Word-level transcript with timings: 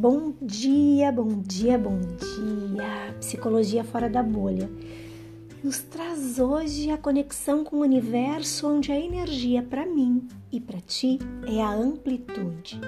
Bom 0.00 0.32
dia, 0.40 1.12
bom 1.12 1.42
dia, 1.42 1.76
bom 1.76 2.00
dia. 2.00 3.14
Psicologia 3.18 3.84
fora 3.84 4.08
da 4.08 4.22
bolha. 4.22 4.66
Nos 5.62 5.80
traz 5.80 6.38
hoje 6.38 6.90
a 6.90 6.96
conexão 6.96 7.62
com 7.62 7.76
o 7.76 7.82
universo 7.82 8.66
onde 8.66 8.90
a 8.90 8.98
energia 8.98 9.62
para 9.62 9.84
mim 9.84 10.26
e 10.50 10.58
para 10.58 10.80
ti 10.80 11.18
é 11.46 11.60
a 11.60 11.68
amplitude. 11.68 12.80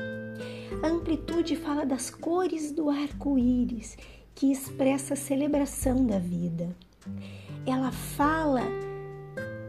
A 0.83 0.89
amplitude 0.89 1.55
fala 1.55 1.85
das 1.85 2.09
cores 2.09 2.73
do 2.73 2.89
arco-íris, 2.89 3.99
que 4.35 4.51
expressa 4.51 5.13
a 5.13 5.17
celebração 5.19 6.07
da 6.07 6.19
vida. 6.19 6.75
Ela 7.67 7.93
fala 7.93 8.63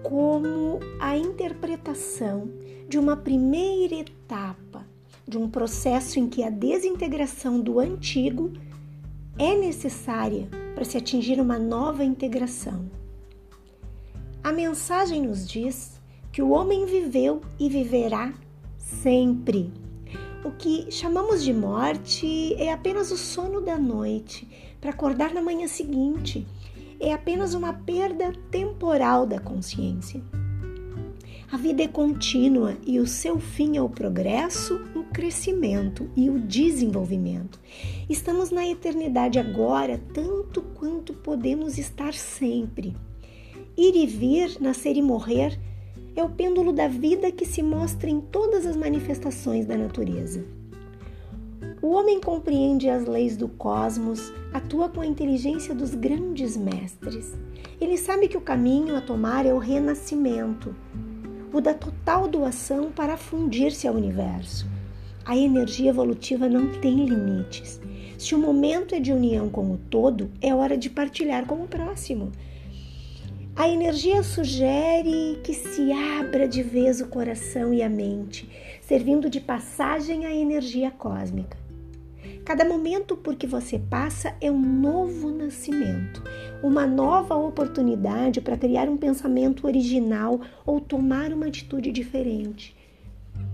como 0.02 0.80
a 0.98 1.18
interpretação 1.18 2.50
de 2.88 2.98
uma 2.98 3.18
primeira 3.18 3.96
etapa 3.96 4.93
de 5.28 5.38
um 5.38 5.50
processo 5.50 6.20
em 6.20 6.28
que 6.28 6.44
a 6.44 6.50
desintegração 6.50 7.60
do 7.60 7.80
antigo 7.80 8.52
é 9.38 9.56
necessária 9.56 10.48
para 10.74 10.86
se 10.86 10.98
atingir 10.98 11.40
uma 11.40 11.58
nova 11.58 12.04
integração. 12.04 12.86
A 14.44 14.52
mensagem 14.52 15.22
nos 15.22 15.48
diz 15.48 16.02
que 16.32 16.42
o 16.42 16.50
homem 16.50 16.86
viveu 16.86 17.42
e 17.60 17.70
viverá 17.70 18.34
sempre. 18.78 19.72
O 20.44 20.52
que 20.52 20.92
chamamos 20.92 21.44
de 21.44 21.54
morte 21.54 22.54
é 22.56 22.72
apenas 22.72 23.12
o 23.12 23.18
sono 23.18 23.62
da 23.62 23.78
noite 23.78 24.48
para 24.82 24.90
acordar 24.90 25.34
na 25.34 25.42
manhã 25.42 25.68
seguinte. 25.68 26.46
É 27.00 27.14
apenas 27.14 27.54
uma 27.54 27.74
perda 27.74 28.34
temporal 28.52 29.26
da 29.26 29.40
consciência. 29.40 30.22
A 31.50 31.56
vida 31.56 31.84
é 31.84 31.88
contínua 31.88 32.76
e 32.86 33.00
o 33.00 33.06
seu 33.06 33.40
fim 33.40 33.78
é 33.78 33.82
o 33.82 33.88
progresso, 33.88 34.82
crescimento 35.14 36.10
e 36.18 36.30
o 36.30 36.40
desenvolvimento. 36.40 37.60
Estamos 38.10 38.50
na 38.50 38.68
eternidade 38.68 39.38
agora, 39.38 40.02
tanto 40.12 40.62
quanto 40.62 41.14
podemos 41.14 41.78
estar 41.78 42.14
sempre. 42.14 42.96
Ir 43.78 43.96
e 43.96 44.08
vir, 44.08 44.58
nascer 44.60 44.98
e 44.98 45.02
morrer, 45.02 45.58
é 46.16 46.24
o 46.24 46.30
pêndulo 46.30 46.74
da 46.74 46.88
vida 46.88 47.32
que 47.32 47.46
se 47.46 47.62
mostra 47.62 48.10
em 48.10 48.20
todas 48.20 48.66
as 48.66 48.76
manifestações 48.76 49.66
da 49.66 49.78
natureza. 49.78 50.44
O 51.82 51.90
homem 51.90 52.20
compreende 52.20 52.90
as 52.90 53.06
leis 53.06 53.38
do 53.38 53.48
cosmos, 53.48 54.34
atua 54.54 54.90
com 54.90 55.02
a 55.02 55.06
inteligência 55.06 55.76
dos 55.76 55.94
grandes 55.94 56.58
mestres. 56.58 57.34
Ele 57.80 57.98
sabe 57.98 58.28
que 58.28 58.38
o 58.38 58.42
caminho 58.42 58.96
a 58.96 59.02
tomar 59.02 59.46
é 59.46 59.54
o 59.54 59.58
renascimento, 59.58 60.76
o 61.52 61.62
da 61.62 61.74
total 61.74 62.28
doação 62.28 62.92
para 62.92 63.18
fundir-se 63.18 63.88
ao 63.88 63.96
universo. 63.96 64.73
A 65.26 65.38
energia 65.38 65.90
evolutiva 65.90 66.50
não 66.50 66.68
tem 66.82 67.06
limites. 67.06 67.80
Se 68.18 68.36
o 68.36 68.40
momento 68.40 68.94
é 68.94 69.00
de 69.00 69.14
união 69.14 69.50
com 69.50 69.72
o 69.72 69.78
todo, 69.78 70.30
é 70.42 70.54
hora 70.54 70.78
de 70.78 70.90
partilhar 70.90 71.46
com 71.46 71.64
o 71.64 71.68
próximo. 71.68 72.30
A 73.56 73.70
energia 73.70 74.22
sugere 74.22 75.40
que 75.42 75.54
se 75.54 75.92
abra 75.94 76.46
de 76.46 76.62
vez 76.62 77.00
o 77.00 77.08
coração 77.08 77.74
e 77.74 77.82
a 77.82 77.88
mente, 77.88 78.50
servindo 78.82 79.30
de 79.30 79.40
passagem 79.40 80.26
à 80.26 80.34
energia 80.34 80.92
cósmica. 80.92 81.58
Cada 82.44 82.66
momento 82.66 83.16
por 83.16 83.36
que 83.36 83.48
você 83.48 83.80
passa 83.80 84.36
é 84.42 84.52
um 84.52 84.60
novo 84.60 85.32
nascimento, 85.32 86.22
uma 86.62 86.86
nova 86.86 87.36
oportunidade 87.36 88.42
para 88.42 88.58
criar 88.58 88.90
um 88.90 88.98
pensamento 88.98 89.66
original 89.66 90.42
ou 90.66 90.82
tomar 90.82 91.32
uma 91.32 91.46
atitude 91.46 91.94
diferente. 91.94 92.76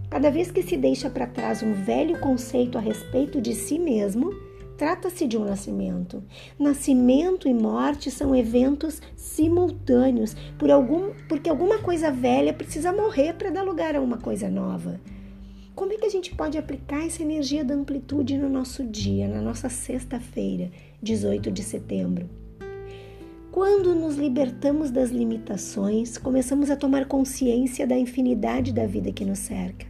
Cada 0.10 0.32
vez 0.32 0.50
que 0.50 0.64
se 0.64 0.76
deixa 0.76 1.08
para 1.08 1.28
trás 1.28 1.62
um 1.62 1.74
velho 1.74 2.20
conceito 2.20 2.78
a 2.80 2.82
respeito 2.82 3.40
de 3.40 3.54
si 3.54 3.78
mesmo, 3.78 4.34
trata-se 4.76 5.28
de 5.28 5.38
um 5.38 5.46
nascimento. 5.46 6.24
Nascimento 6.58 7.48
e 7.48 7.54
morte 7.54 8.10
são 8.10 8.36
eventos 8.36 9.02
simultâneos, 9.16 10.36
por 10.58 10.72
algum, 10.72 11.12
porque 11.28 11.48
alguma 11.48 11.78
coisa 11.78 12.10
velha 12.10 12.52
precisa 12.52 12.92
morrer 12.92 13.34
para 13.34 13.52
dar 13.52 13.62
lugar 13.62 13.96
a 13.96 14.02
uma 14.02 14.18
coisa 14.18 14.50
nova. 14.50 15.00
Como 15.76 15.94
é 15.94 15.98
que 15.98 16.06
a 16.06 16.10
gente 16.10 16.36
pode 16.36 16.58
aplicar 16.58 17.06
essa 17.06 17.22
energia 17.22 17.64
da 17.64 17.76
amplitude 17.76 18.36
no 18.38 18.50
nosso 18.50 18.84
dia, 18.84 19.28
na 19.28 19.42
nossa 19.42 19.70
sexta-feira, 19.70 20.72
18 21.04 21.52
de 21.52 21.62
setembro? 21.62 22.28
Quando 23.52 23.94
nos 23.94 24.16
libertamos 24.16 24.92
das 24.92 25.10
limitações, 25.10 26.18
começamos 26.18 26.70
a 26.70 26.76
tomar 26.76 27.06
consciência 27.06 27.86
da 27.86 27.98
infinidade 27.98 28.74
da 28.74 28.86
vida 28.86 29.12
que 29.12 29.24
nos 29.24 29.40
cerca. 29.40 29.89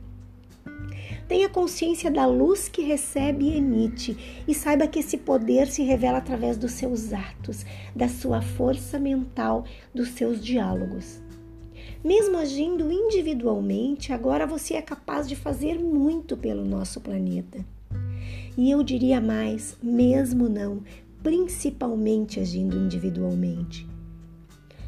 Tenha 1.29 1.47
consciência 1.47 2.09
da 2.09 2.25
luz 2.25 2.67
que 2.67 2.81
recebe 2.81 3.45
e 3.45 3.57
emite 3.57 4.17
e 4.47 4.55
saiba 4.55 4.87
que 4.87 4.97
esse 4.97 5.15
poder 5.15 5.67
se 5.67 5.83
revela 5.83 6.17
através 6.17 6.57
dos 6.57 6.71
seus 6.71 7.13
atos, 7.13 7.63
da 7.95 8.09
sua 8.09 8.41
força 8.41 8.97
mental, 8.97 9.63
dos 9.93 10.09
seus 10.09 10.43
diálogos. 10.43 11.21
Mesmo 12.03 12.35
agindo 12.35 12.91
individualmente, 12.91 14.11
agora 14.11 14.47
você 14.47 14.73
é 14.73 14.81
capaz 14.81 15.29
de 15.29 15.35
fazer 15.35 15.77
muito 15.77 16.35
pelo 16.35 16.65
nosso 16.65 16.99
planeta. 16.99 17.63
E 18.57 18.71
eu 18.71 18.81
diria 18.81 19.21
mais, 19.21 19.77
mesmo 19.83 20.49
não, 20.49 20.81
principalmente 21.21 22.39
agindo 22.39 22.75
individualmente. 22.75 23.87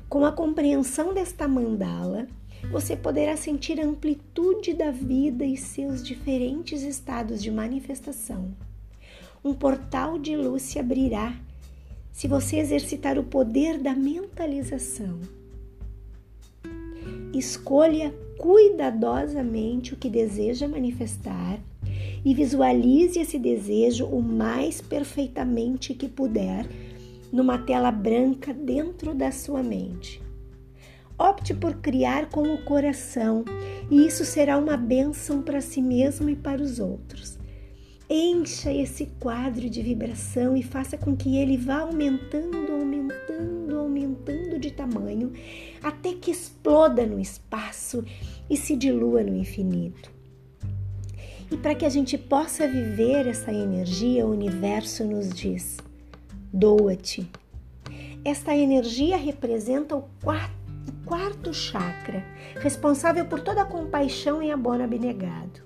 Com 0.09 0.25
a 0.25 0.31
compreensão 0.31 1.13
desta 1.13 1.47
mandala, 1.47 2.27
você 2.69 2.95
poderá 2.95 3.37
sentir 3.37 3.79
a 3.79 3.85
amplitude 3.85 4.73
da 4.73 4.91
vida 4.91 5.45
e 5.45 5.57
seus 5.57 6.03
diferentes 6.03 6.81
estados 6.81 7.41
de 7.41 7.49
manifestação. 7.49 8.53
Um 9.43 9.53
portal 9.53 10.19
de 10.19 10.35
luz 10.35 10.61
se 10.63 10.77
abrirá 10.77 11.33
se 12.11 12.27
você 12.27 12.57
exercitar 12.57 13.17
o 13.17 13.23
poder 13.23 13.79
da 13.79 13.95
mentalização 13.95 15.19
Escolha 17.33 18.13
cuidadosamente 18.37 19.93
o 19.93 19.97
que 19.97 20.09
deseja 20.09 20.67
manifestar 20.67 21.59
e 22.25 22.33
visualize 22.33 23.19
esse 23.19 23.39
desejo 23.39 24.05
o 24.05 24.21
mais 24.21 24.81
perfeitamente 24.81 25.93
que 25.93 26.09
puder 26.09 26.67
numa 27.31 27.57
tela 27.57 27.89
branca 27.89 28.53
dentro 28.53 29.15
da 29.15 29.31
sua 29.31 29.63
mente. 29.63 30.21
Opte 31.21 31.53
por 31.53 31.75
criar 31.75 32.29
com 32.29 32.51
o 32.51 32.63
coração 32.63 33.45
e 33.91 34.07
isso 34.07 34.25
será 34.25 34.57
uma 34.57 34.75
bênção 34.75 35.39
para 35.39 35.61
si 35.61 35.79
mesmo 35.79 36.27
e 36.31 36.35
para 36.35 36.59
os 36.59 36.79
outros. 36.79 37.37
Encha 38.09 38.73
esse 38.73 39.05
quadro 39.19 39.69
de 39.69 39.83
vibração 39.83 40.57
e 40.57 40.63
faça 40.63 40.97
com 40.97 41.15
que 41.15 41.37
ele 41.37 41.57
vá 41.57 41.81
aumentando, 41.81 42.71
aumentando, 42.71 43.77
aumentando 43.77 44.57
de 44.57 44.71
tamanho 44.71 45.31
até 45.83 46.11
que 46.13 46.31
exploda 46.31 47.05
no 47.05 47.19
espaço 47.19 48.03
e 48.49 48.57
se 48.57 48.75
dilua 48.75 49.21
no 49.21 49.37
infinito. 49.37 50.11
E 51.51 51.55
para 51.55 51.75
que 51.75 51.85
a 51.85 51.89
gente 51.89 52.17
possa 52.17 52.67
viver 52.67 53.27
essa 53.27 53.53
energia, 53.53 54.25
o 54.25 54.31
universo 54.31 55.03
nos 55.03 55.29
diz: 55.29 55.77
doa-te. 56.51 57.29
Esta 58.25 58.55
energia 58.55 59.17
representa 59.17 59.95
o 59.95 60.03
quarto, 60.23 60.60
quarto 61.11 61.53
chakra, 61.53 62.23
responsável 62.61 63.25
por 63.25 63.41
toda 63.41 63.63
a 63.63 63.65
compaixão 63.65 64.41
e 64.41 64.49
amor 64.49 64.79
abnegado. 64.79 65.59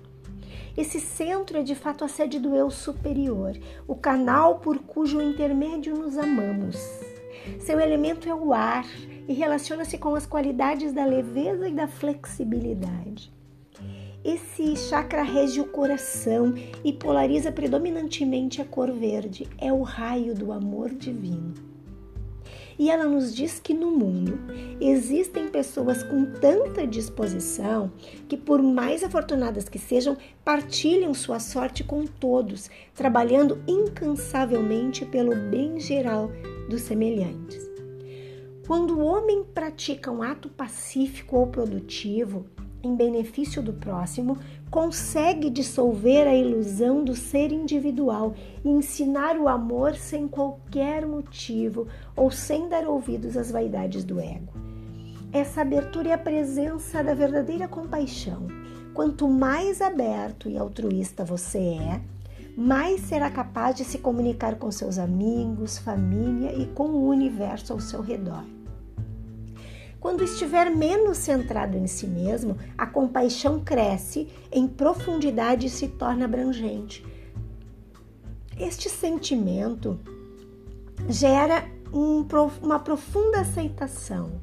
Esse 0.76 0.98
centro 0.98 1.58
é 1.58 1.62
de 1.62 1.76
fato 1.76 2.04
a 2.04 2.08
sede 2.08 2.40
do 2.40 2.56
eu 2.56 2.68
superior, 2.68 3.56
o 3.86 3.94
canal 3.94 4.58
por 4.58 4.80
cujo 4.80 5.22
intermédio 5.22 5.96
nos 5.96 6.18
amamos. 6.18 6.76
Seu 7.60 7.78
elemento 7.78 8.28
é 8.28 8.34
o 8.34 8.52
ar 8.52 8.86
e 9.28 9.32
relaciona-se 9.34 9.96
com 9.98 10.16
as 10.16 10.26
qualidades 10.26 10.92
da 10.92 11.04
leveza 11.04 11.68
e 11.68 11.72
da 11.72 11.86
flexibilidade. 11.86 13.32
Esse 14.24 14.74
chakra 14.74 15.22
rege 15.22 15.60
o 15.60 15.68
coração 15.68 16.54
e 16.82 16.92
polariza 16.92 17.52
predominantemente 17.52 18.60
a 18.60 18.64
cor 18.64 18.90
verde. 18.90 19.48
É 19.58 19.72
o 19.72 19.82
raio 19.82 20.34
do 20.34 20.50
amor 20.50 20.92
divino. 20.92 21.75
E 22.78 22.90
ela 22.90 23.04
nos 23.04 23.34
diz 23.34 23.58
que 23.58 23.72
no 23.72 23.90
mundo 23.90 24.38
existem 24.80 25.48
pessoas 25.48 26.02
com 26.02 26.26
tanta 26.26 26.86
disposição 26.86 27.90
que, 28.28 28.36
por 28.36 28.62
mais 28.62 29.02
afortunadas 29.02 29.68
que 29.68 29.78
sejam, 29.78 30.16
partilham 30.44 31.14
sua 31.14 31.38
sorte 31.38 31.82
com 31.82 32.06
todos, 32.06 32.68
trabalhando 32.94 33.62
incansavelmente 33.66 35.04
pelo 35.06 35.34
bem 35.34 35.80
geral 35.80 36.30
dos 36.68 36.82
semelhantes. 36.82 37.64
Quando 38.66 38.98
o 38.98 39.04
homem 39.04 39.44
pratica 39.44 40.10
um 40.10 40.22
ato 40.22 40.48
pacífico 40.48 41.36
ou 41.36 41.46
produtivo 41.46 42.46
em 42.86 42.94
benefício 42.94 43.62
do 43.62 43.72
próximo, 43.72 44.38
consegue 44.70 45.50
dissolver 45.50 46.26
a 46.26 46.34
ilusão 46.34 47.04
do 47.04 47.14
ser 47.14 47.52
individual 47.52 48.34
e 48.64 48.68
ensinar 48.68 49.36
o 49.36 49.48
amor 49.48 49.94
sem 49.96 50.26
qualquer 50.26 51.06
motivo 51.06 51.86
ou 52.14 52.30
sem 52.30 52.68
dar 52.68 52.86
ouvidos 52.86 53.36
às 53.36 53.50
vaidades 53.50 54.04
do 54.04 54.20
ego. 54.20 54.52
Essa 55.32 55.60
abertura 55.60 56.10
é 56.10 56.12
a 56.12 56.18
presença 56.18 57.02
da 57.02 57.12
verdadeira 57.12 57.68
compaixão. 57.68 58.46
Quanto 58.94 59.28
mais 59.28 59.82
aberto 59.82 60.48
e 60.48 60.56
altruísta 60.56 61.24
você 61.24 61.58
é, 61.58 62.00
mais 62.56 63.02
será 63.02 63.30
capaz 63.30 63.76
de 63.76 63.84
se 63.84 63.98
comunicar 63.98 64.54
com 64.54 64.70
seus 64.70 64.96
amigos, 64.96 65.76
família 65.76 66.54
e 66.56 66.66
com 66.68 66.88
o 66.88 67.08
universo 67.08 67.74
ao 67.74 67.80
seu 67.80 68.00
redor. 68.00 68.55
Quando 70.06 70.22
estiver 70.22 70.70
menos 70.70 71.18
centrado 71.18 71.76
em 71.76 71.88
si 71.88 72.06
mesmo, 72.06 72.56
a 72.78 72.86
compaixão 72.86 73.58
cresce 73.58 74.28
em 74.52 74.68
profundidade 74.68 75.66
e 75.66 75.68
se 75.68 75.88
torna 75.88 76.26
abrangente. 76.26 77.04
Este 78.56 78.88
sentimento 78.88 79.98
gera 81.08 81.68
um, 81.92 82.24
uma 82.62 82.78
profunda 82.78 83.40
aceitação 83.40 84.40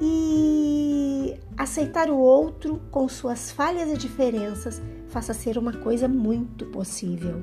e 0.00 1.36
aceitar 1.56 2.08
o 2.08 2.16
outro 2.16 2.80
com 2.88 3.08
suas 3.08 3.50
falhas 3.50 3.90
e 3.90 3.98
diferenças 3.98 4.80
faça 5.08 5.34
ser 5.34 5.58
uma 5.58 5.72
coisa 5.72 6.06
muito 6.06 6.66
possível. 6.66 7.42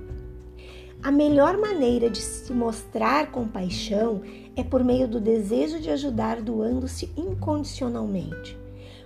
A 1.01 1.11
melhor 1.11 1.57
maneira 1.57 2.09
de 2.09 2.19
se 2.19 2.51
mostrar 2.51 3.31
compaixão 3.31 4.21
é 4.53 4.63
por 4.63 4.83
meio 4.83 5.07
do 5.07 5.21
desejo 5.21 5.79
de 5.79 5.89
ajudar, 5.89 6.41
doando-se 6.41 7.09
incondicionalmente. 7.15 8.57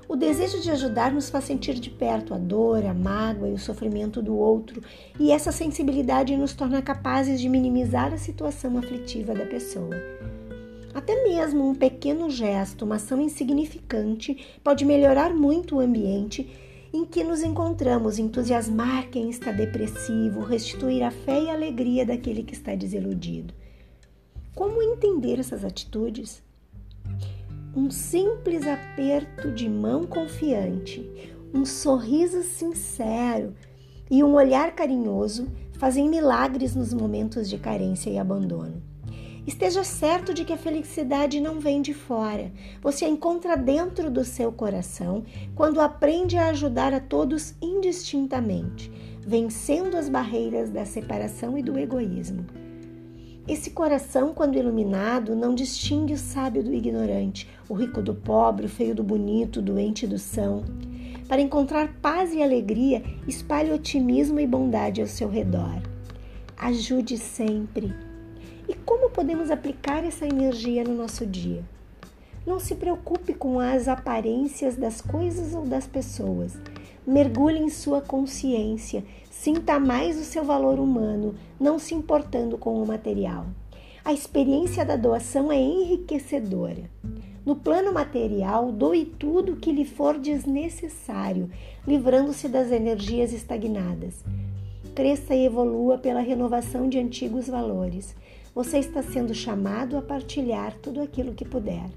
O 0.10 0.16
desejo 0.16 0.60
de 0.60 0.72
ajudar 0.72 1.12
nos 1.12 1.30
faz 1.30 1.46
sentir 1.46 1.76
de 1.76 1.92
perto 1.92 2.34
a 2.34 2.38
dor, 2.40 2.84
a 2.84 2.96
mágoa 2.96 3.48
e 3.48 3.54
o 3.54 3.60
sofrimento 3.60 4.24
do 4.24 4.36
outro, 4.36 4.82
e 5.20 5.32
essa 5.32 5.52
sensibilidade 5.52 6.36
nos 6.36 6.56
torna 6.56 6.82
capazes 6.82 7.40
de 7.40 7.48
minimizar 7.48 8.12
a 8.12 8.18
situação 8.18 8.76
aflitiva 8.76 9.36
da 9.36 9.46
pessoa. 9.46 9.96
Até 10.96 11.24
mesmo 11.24 11.70
um 11.70 11.76
pequeno 11.76 12.28
gesto, 12.28 12.86
uma 12.86 12.96
ação 12.96 13.22
insignificante, 13.22 14.58
pode 14.64 14.84
melhorar 14.84 15.32
muito 15.32 15.76
o 15.76 15.80
ambiente 15.80 16.50
em 16.94 17.06
que 17.06 17.24
nos 17.24 17.42
encontramos, 17.42 18.20
entusiasmar 18.20 19.10
quem 19.10 19.30
está 19.30 19.52
depressivo, 19.52 20.42
restituir 20.42 21.02
a 21.02 21.10
fé 21.10 21.42
e 21.42 21.50
a 21.50 21.54
alegria 21.54 22.06
daquele 22.06 22.44
que 22.44 22.54
está 22.54 22.76
desiludido. 22.76 23.52
Como 24.54 24.80
entender 24.84 25.40
essas 25.40 25.66
atitudes? 25.66 26.44
Um 27.76 27.90
simples 27.90 28.68
aperto 28.68 29.52
de 29.52 29.68
mão 29.68 30.06
confiante, 30.06 31.10
um 31.52 31.66
sorriso 31.66 32.44
sincero 32.44 33.56
e 34.12 34.24
um 34.24 34.36
olhar 34.36 34.76
carinhoso 34.76 35.48
fazem 35.80 36.08
milagres 36.08 36.76
nos 36.76 36.94
momentos 36.94 37.50
de 37.50 37.58
carência 37.58 38.12
e 38.12 38.20
abandono. 38.20 38.93
Esteja 39.46 39.84
certo 39.84 40.34
de 40.34 40.46
que 40.46 40.54
a 40.54 40.58
felicidade 40.58 41.42
não 41.42 41.60
vem 41.60 41.82
de 41.82 41.94
fora. 41.94 42.50
Você 42.82 43.04
a 43.04 43.10
encontra 43.10 43.58
dentro 43.58 44.10
do 44.10 44.24
seu 44.24 44.54
coração 44.54 45.26
quando 45.54 45.82
aprende 45.82 46.38
a 46.38 46.48
ajudar 46.48 46.94
a 46.94 47.00
todos 47.02 47.54
indistintamente, 47.62 48.90
vencendo 49.20 49.98
as 49.98 50.08
barreiras 50.08 50.70
da 50.70 50.86
separação 50.86 51.58
e 51.58 51.62
do 51.62 51.78
egoísmo. 51.78 52.46
Esse 53.46 53.72
coração, 53.72 54.34
quando 54.34 54.58
iluminado, 54.58 55.36
não 55.36 55.54
distingue 55.54 56.14
o 56.14 56.18
sábio 56.18 56.64
do 56.64 56.74
ignorante, 56.74 57.50
o 57.68 57.74
rico 57.74 58.02
do 58.02 58.16
pobre, 58.16 58.68
o 58.68 58.70
feio 58.70 58.96
do 58.96 59.04
bonito, 59.04 59.58
o 59.58 59.62
doente 59.62 60.08
do 60.08 60.18
são. 60.18 60.64
Para 61.28 61.42
encontrar 61.42 61.98
paz 62.02 62.34
e 62.34 62.42
alegria, 62.42 63.04
espalhe 63.28 63.74
otimismo 63.74 64.40
e 64.40 64.48
bondade 64.48 65.02
ao 65.02 65.08
seu 65.08 65.28
redor. 65.28 65.82
Ajude 66.56 67.18
sempre 67.18 67.94
e 68.68 68.74
como 68.74 69.10
podemos 69.10 69.52
aplicar 69.52 70.04
essa 70.04 70.26
energia 70.26 70.84
no 70.84 70.96
nosso 70.96 71.26
dia? 71.26 71.64
Não 72.46 72.60
se 72.60 72.76
preocupe 72.76 73.34
com 73.34 73.60
as 73.60 73.88
aparências 73.88 74.76
das 74.76 75.02
coisas 75.02 75.54
ou 75.54 75.66
das 75.66 75.88
pessoas. 75.88 76.58
Mergulhe 77.06 77.60
em 77.60 77.70
sua 77.70 78.02
consciência, 78.02 79.04
sinta 79.30 79.80
mais 79.80 80.18
o 80.18 80.24
seu 80.24 80.44
valor 80.44 80.80
humano, 80.80 81.36
não 81.60 81.80
se 81.80 81.94
importando 81.94 82.58
com 82.58 82.82
o 82.82 82.88
material. 82.88 83.46
A 84.06 84.12
experiência 84.12 84.84
da 84.84 84.98
doação 84.98 85.52
é 85.52 85.58
enriquecedora. 85.58 86.90
No 87.46 87.56
plano 87.56 87.94
material, 87.94 88.72
doe 88.72 89.06
tudo 89.06 89.54
o 89.54 89.56
que 89.58 89.72
lhe 89.72 89.86
for 89.86 90.18
desnecessário, 90.18 91.50
livrando-se 91.88 92.48
das 92.48 92.72
energias 92.72 93.34
estagnadas. 93.34 94.24
Cresça 94.96 95.34
e 95.34 95.46
evolua 95.46 95.98
pela 95.98 96.20
renovação 96.22 96.88
de 96.88 97.00
antigos 97.00 97.48
valores. 97.48 98.16
Você 98.56 98.78
está 98.78 99.02
sendo 99.02 99.34
chamado 99.34 99.98
a 99.98 100.02
partilhar 100.02 100.76
tudo 100.78 101.02
aquilo 101.02 101.34
que 101.34 101.44
puder. 101.44 101.90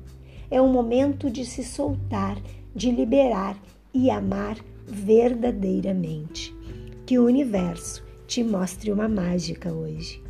É 0.50 0.60
o 0.60 0.68
momento 0.68 1.30
de 1.30 1.44
se 1.44 1.62
soltar, 1.62 2.38
de 2.74 2.90
liberar 2.90 3.60
e 3.92 4.10
amar 4.10 4.56
verdadeiramente. 4.86 6.54
Que 7.04 7.18
o 7.18 7.26
universo 7.26 8.02
te 8.26 8.42
mostre 8.42 8.90
uma 8.90 9.08
mágica 9.08 9.72
hoje. 9.72 10.25